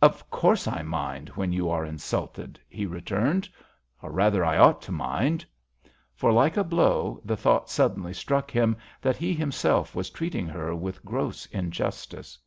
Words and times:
"Of 0.00 0.30
course 0.30 0.68
I 0.68 0.82
mind, 0.82 1.30
when 1.30 1.52
you 1.52 1.68
are 1.68 1.84
insulted," 1.84 2.60
he 2.68 2.86
returned. 2.86 3.48
"Or, 4.00 4.12
rather, 4.12 4.44
I 4.44 4.56
ought 4.56 4.80
to 4.82 4.92
mind." 4.92 5.44
For, 6.14 6.30
like 6.30 6.56
a 6.56 6.62
blow, 6.62 7.20
the 7.24 7.36
thought 7.36 7.68
suddenly 7.68 8.14
struck 8.14 8.52
him 8.52 8.76
that 9.02 9.16
he 9.16 9.34
himself 9.34 9.96
was 9.96 10.08
treating 10.10 10.46
her 10.46 10.76
with 10.76 11.04
gross 11.04 11.46
injustice. 11.46 12.38